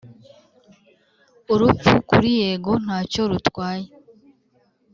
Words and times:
urupfu 1.53 1.93
kuri 2.09 2.29
yego 2.41 2.71
ntacyo 2.83 3.21
rutwaye 3.31 3.87